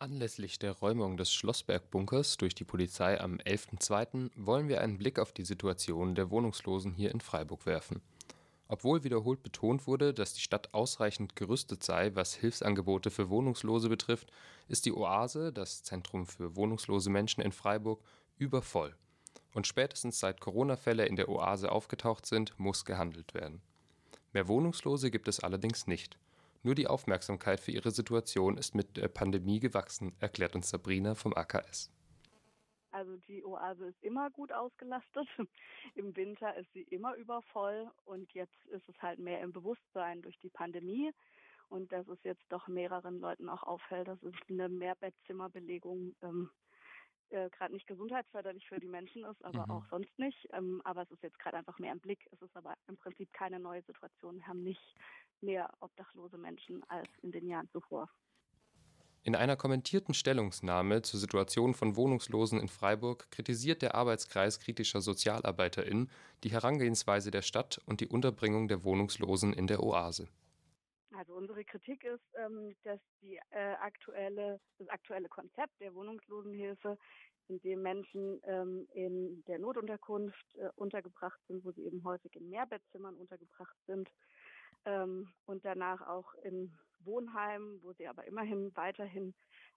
[0.00, 4.30] Anlässlich der Räumung des Schlossberg-Bunkers durch die Polizei am 11.02.
[4.36, 8.00] wollen wir einen Blick auf die Situation der Wohnungslosen hier in Freiburg werfen.
[8.68, 14.30] Obwohl wiederholt betont wurde, dass die Stadt ausreichend gerüstet sei, was Hilfsangebote für Wohnungslose betrifft,
[14.68, 18.00] ist die Oase, das Zentrum für wohnungslose Menschen in Freiburg,
[18.36, 18.94] übervoll.
[19.52, 23.62] Und spätestens seit Corona-Fälle in der Oase aufgetaucht sind, muss gehandelt werden.
[24.32, 26.16] Mehr Wohnungslose gibt es allerdings nicht.
[26.62, 31.34] Nur die Aufmerksamkeit für ihre Situation ist mit der Pandemie gewachsen, erklärt uns Sabrina vom
[31.34, 31.90] AKS.
[32.90, 35.28] Also die Oase ist immer gut ausgelastet.
[35.94, 40.38] Im Winter ist sie immer übervoll und jetzt ist es halt mehr im Bewusstsein durch
[40.38, 41.12] die Pandemie
[41.68, 46.50] und dass es jetzt doch mehreren Leuten auch auffällt, dass es eine Mehrbettzimmerbelegung ähm,
[47.30, 49.70] äh, gerade nicht gesundheitsförderlich für die Menschen ist, aber mhm.
[49.70, 50.48] auch sonst nicht.
[50.52, 52.26] Ähm, aber es ist jetzt gerade einfach mehr im Blick.
[52.32, 54.36] Es ist aber im Prinzip keine neue Situation.
[54.36, 54.94] Wir haben nicht
[55.40, 58.08] mehr obdachlose Menschen als in den Jahren zuvor.
[59.24, 66.10] In einer kommentierten Stellungnahme zur Situation von Wohnungslosen in Freiburg kritisiert der Arbeitskreis kritischer SozialarbeiterInnen
[66.44, 70.28] die Herangehensweise der Stadt und die Unterbringung der Wohnungslosen in der Oase.
[71.18, 76.96] Also unsere Kritik ist, ähm, dass die äh, aktuelle, das aktuelle Konzept der Wohnungslosenhilfe,
[77.48, 82.48] in dem Menschen ähm, in der Notunterkunft äh, untergebracht sind, wo sie eben häufig in
[82.48, 84.08] Mehrbettzimmern untergebracht sind,
[84.84, 89.34] ähm, und danach auch in Wohnheimen, wo sie aber immerhin weiterhin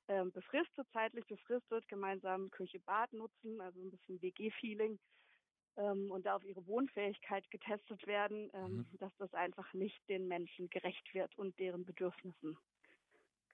[0.09, 4.99] ähm, befristet, zeitlich befristet, gemeinsam Küche, Bad nutzen, also ein bisschen WG-Feeling
[5.77, 8.97] ähm, und da auf ihre Wohnfähigkeit getestet werden, ähm, mhm.
[8.99, 12.57] dass das einfach nicht den Menschen gerecht wird und deren Bedürfnissen.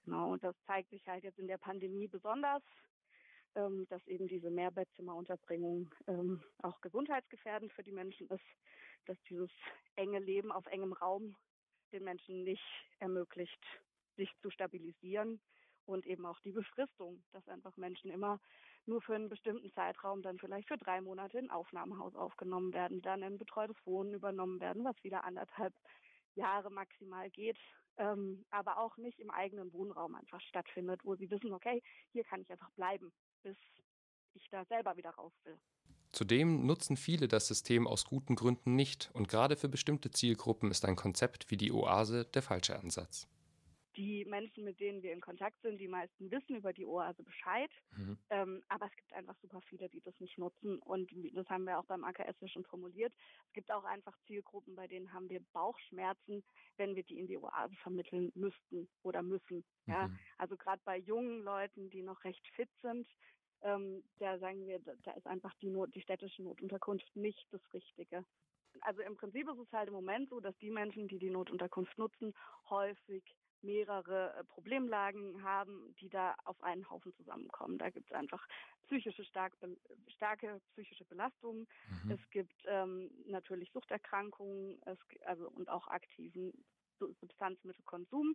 [0.04, 2.62] Genau, und das zeigt sich halt jetzt in der Pandemie besonders,
[3.54, 8.44] ähm, dass eben diese Mehrbettzimmerunterbringung ähm, auch gesundheitsgefährdend für die Menschen ist,
[9.06, 9.50] dass dieses
[9.96, 11.36] enge Leben auf engem Raum
[11.92, 12.64] den Menschen nicht
[12.98, 13.62] ermöglicht,
[14.16, 15.40] sich zu stabilisieren
[15.86, 18.40] und eben auch die Befristung, dass einfach Menschen immer
[18.86, 23.22] nur für einen bestimmten Zeitraum dann vielleicht für drei Monate in Aufnahmehaus aufgenommen werden, dann
[23.22, 25.74] in betreutes Wohnen übernommen werden, was wieder anderthalb
[26.34, 27.58] Jahre maximal geht,
[27.98, 31.82] ähm, aber auch nicht im eigenen Wohnraum einfach stattfindet, wo sie wissen, okay,
[32.12, 33.56] hier kann ich einfach bleiben, bis
[34.34, 35.58] ich da selber wieder raus will.
[36.12, 40.84] Zudem nutzen viele das System aus guten Gründen nicht und gerade für bestimmte Zielgruppen ist
[40.84, 43.28] ein Konzept wie die Oase der falsche Ansatz.
[43.98, 47.70] Die Menschen, mit denen wir in Kontakt sind, die meisten wissen über die Oase Bescheid,
[47.96, 48.16] mhm.
[48.30, 51.78] ähm, aber es gibt einfach super viele, die das nicht nutzen und das haben wir
[51.78, 53.12] auch beim AKS ja schon formuliert.
[53.48, 56.44] Es gibt auch einfach Zielgruppen, bei denen haben wir Bauchschmerzen,
[56.76, 59.64] wenn wir die in die Oase vermitteln müssten oder müssen.
[59.86, 60.06] Ja?
[60.06, 60.18] Mhm.
[60.38, 63.06] Also gerade bei jungen Leuten, die noch recht fit sind,
[63.62, 68.24] ähm, da sagen wir, da ist einfach die, Not, die städtische Notunterkunft nicht das Richtige.
[68.82, 71.98] Also im Prinzip ist es halt im Moment so, dass die Menschen, die die Notunterkunft
[71.98, 72.32] nutzen,
[72.70, 73.24] häufig
[73.62, 77.78] mehrere äh, Problemlagen haben, die da auf einen Haufen zusammenkommen.
[77.78, 78.46] Da gibt es einfach
[78.86, 79.52] psychische stark,
[80.08, 81.66] starke psychische Belastungen.
[82.04, 82.12] Mhm.
[82.12, 86.52] Es gibt ähm, natürlich Suchterkrankungen, es, also und auch aktiven
[86.98, 88.34] Substanzmittelkonsum.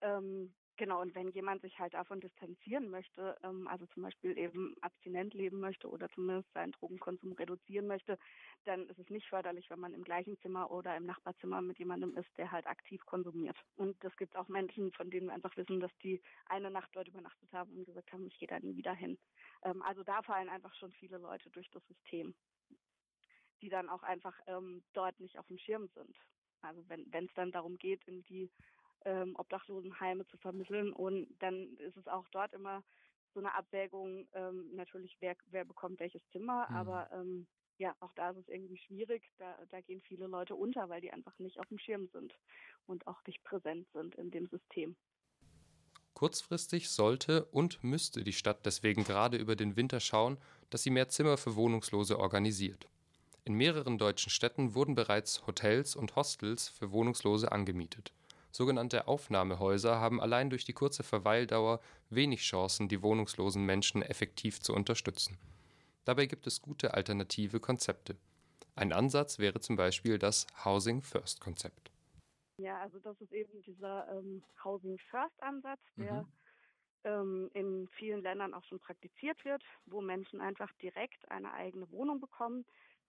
[0.00, 4.74] Ähm, Genau, und wenn jemand sich halt davon distanzieren möchte, ähm, also zum Beispiel eben
[4.82, 8.18] abstinent leben möchte oder zumindest seinen Drogenkonsum reduzieren möchte,
[8.64, 12.14] dann ist es nicht förderlich, wenn man im gleichen Zimmer oder im Nachbarzimmer mit jemandem
[12.16, 13.56] ist, der halt aktiv konsumiert.
[13.76, 17.08] Und es gibt auch Menschen, von denen wir einfach wissen, dass die eine Nacht dort
[17.08, 19.18] übernachtet haben und gesagt haben, ich gehe da nie wieder hin.
[19.62, 22.34] Ähm, also da fallen einfach schon viele Leute durch das System,
[23.62, 26.16] die dann auch einfach ähm, dort nicht auf dem Schirm sind.
[26.62, 28.50] Also wenn es dann darum geht, in die
[29.06, 30.92] ähm, Obdachlosenheime zu vermitteln.
[30.92, 32.82] Und dann ist es auch dort immer
[33.32, 36.76] so eine Abwägung, ähm, natürlich, wer, wer bekommt welches Zimmer, mhm.
[36.76, 37.46] aber ähm,
[37.78, 39.22] ja, auch da ist es irgendwie schwierig.
[39.38, 42.34] Da, da gehen viele Leute unter, weil die einfach nicht auf dem Schirm sind
[42.86, 44.96] und auch nicht präsent sind in dem System.
[46.14, 50.38] Kurzfristig sollte und müsste die Stadt deswegen gerade über den Winter schauen,
[50.70, 52.88] dass sie mehr Zimmer für Wohnungslose organisiert.
[53.44, 58.14] In mehreren deutschen Städten wurden bereits Hotels und Hostels für Wohnungslose angemietet.
[58.56, 61.78] Sogenannte Aufnahmehäuser haben allein durch die kurze Verweildauer
[62.08, 65.36] wenig Chancen, die wohnungslosen Menschen effektiv zu unterstützen.
[66.06, 68.16] Dabei gibt es gute alternative Konzepte.
[68.74, 71.92] Ein Ansatz wäre zum Beispiel das Housing First Konzept.
[72.56, 76.28] Ja, also das ist eben dieser ähm, Housing First Ansatz, der mhm.
[77.04, 82.20] ähm, in vielen Ländern auch schon praktiziert wird, wo Menschen einfach direkt eine eigene Wohnung
[82.20, 82.64] bekommen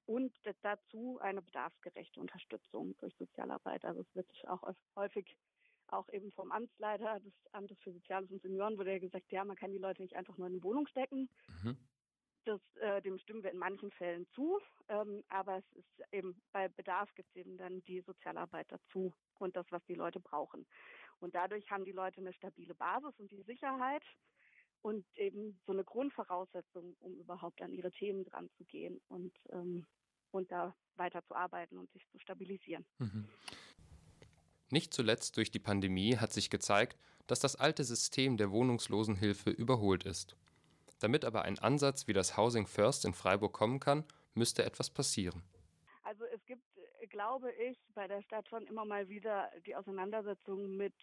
[0.08, 3.86] und dazu eine bedarfsgerechte Unterstützung durch Sozialarbeit.
[3.86, 5.38] Also es wird auch häufig
[5.90, 9.56] auch eben vom Amtsleiter des Amtes für Soziales und Senioren wurde ja gesagt, ja, man
[9.56, 11.30] kann die Leute nicht einfach nur in eine Wohnung stecken.
[11.48, 11.78] Mhm.
[12.46, 16.70] Das, äh, dem stimmen wir in manchen Fällen zu, ähm, aber es ist eben bei
[16.70, 20.66] Bedarf gibt es eben dann die Sozialarbeit dazu und das, was die Leute brauchen.
[21.20, 24.04] Und dadurch haben die Leute eine stabile Basis und die Sicherheit,
[24.82, 29.86] und eben so eine Grundvoraussetzung, um überhaupt an ihre Themen dran zu gehen und, ähm,
[30.32, 32.86] und da weiter zu arbeiten und sich zu stabilisieren.
[33.00, 33.28] Mhm.
[34.70, 36.98] Nicht zuletzt durch die Pandemie hat sich gezeigt,
[37.28, 40.36] dass das alte System der Wohnungslosenhilfe überholt ist.
[41.00, 44.04] Damit aber ein Ansatz wie das Housing First in Freiburg kommen kann,
[44.34, 45.44] müsste etwas passieren.
[46.04, 46.64] Also es gibt,
[47.10, 50.94] glaube ich, bei der Stadt schon immer mal wieder die Auseinandersetzung mit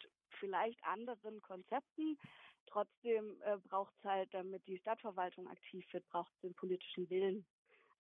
[0.41, 2.19] vielleicht anderen Konzepten.
[2.67, 7.47] Trotzdem äh, braucht es halt, damit die Stadtverwaltung aktiv wird, braucht es den politischen Willen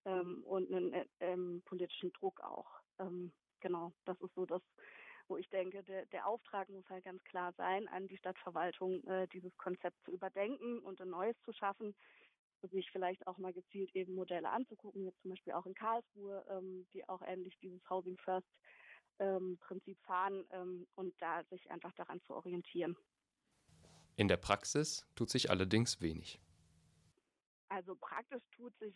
[0.05, 2.69] ähm, und einen äh, ähm, politischen Druck auch.
[2.99, 4.62] Ähm, genau, das ist so das,
[5.28, 9.26] wo ich denke, der, der Auftrag muss halt ganz klar sein, an die Stadtverwaltung äh,
[9.28, 11.94] dieses Konzept zu überdenken und ein neues zu schaffen,
[12.70, 16.87] sich vielleicht auch mal gezielt eben Modelle anzugucken, jetzt zum Beispiel auch in Karlsruhe, ähm,
[16.93, 18.49] die auch ähnlich dieses Housing First
[19.19, 22.96] ähm, Prinzip fahren ähm, und da sich einfach daran zu orientieren.
[24.16, 26.40] In der Praxis tut sich allerdings wenig.
[27.69, 28.94] Also praktisch tut sich,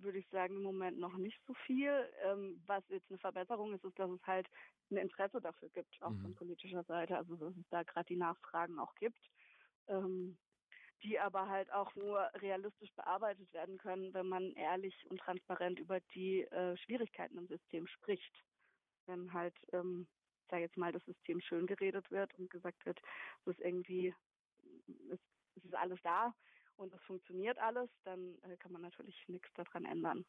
[0.00, 2.10] würde ich sagen, im Moment noch nicht so viel.
[2.24, 4.48] Ähm, was jetzt eine Verbesserung ist, ist, dass es halt
[4.90, 6.22] ein Interesse dafür gibt, auch mhm.
[6.22, 7.16] von politischer Seite.
[7.16, 9.20] Also dass es da gerade die Nachfragen auch gibt,
[9.86, 10.36] ähm,
[11.02, 16.00] die aber halt auch nur realistisch bearbeitet werden können, wenn man ehrlich und transparent über
[16.14, 18.32] die äh, Schwierigkeiten im System spricht.
[19.06, 20.08] Wenn halt, ähm,
[20.50, 22.98] sage jetzt mal, das System schön geredet wird und gesagt wird,
[23.42, 24.14] es ist irgendwie,
[25.10, 25.20] es,
[25.56, 26.34] es ist alles da
[26.76, 30.24] und es funktioniert alles, dann äh, kann man natürlich nichts daran ändern.